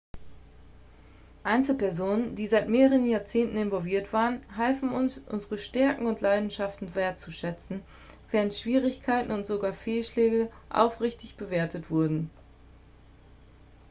[1.43, 7.83] einzelpersonen die seit mehreren jahrzehnten involviert waren halfen uns unsere stärken und leidenschaften wertzuschätzen
[8.31, 12.31] während schwierigkeiten und sogar fehlschläge aufrichtig bewertet wurden